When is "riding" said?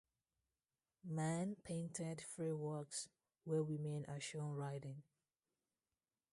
4.55-5.03